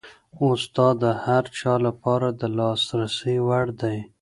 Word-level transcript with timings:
اوس 0.41 0.61
دا 0.75 0.87
د 1.01 1.03
هر 1.25 1.43
چا 1.59 1.73
لپاره 1.87 2.27
د 2.39 2.41
لاسرسي 2.57 3.35
وړ 3.47 3.65
دی. 3.81 3.97